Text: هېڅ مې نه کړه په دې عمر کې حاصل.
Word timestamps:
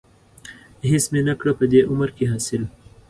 هېڅ 0.89 1.03
مې 1.11 1.21
نه 1.27 1.33
کړه 1.39 1.51
په 1.59 1.65
دې 1.71 1.79
عمر 1.89 2.09
کې 2.17 2.25
حاصل. 2.31 2.63